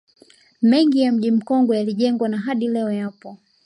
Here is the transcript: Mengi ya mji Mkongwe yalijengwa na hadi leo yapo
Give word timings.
Mengi 0.61 1.01
ya 1.01 1.11
mji 1.11 1.31
Mkongwe 1.31 1.77
yalijengwa 1.77 2.29
na 2.29 2.37
hadi 2.37 2.67
leo 2.67 2.91
yapo 2.91 3.37